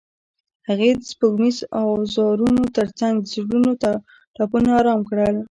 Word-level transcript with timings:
هغې 0.67 0.91
د 0.95 1.01
سپوږمیز 1.11 1.57
اوازونو 1.79 2.63
ترڅنګ 2.77 3.15
د 3.21 3.25
زړونو 3.33 3.71
ټپونه 4.35 4.69
آرام 4.79 5.01
کړل. 5.09 5.35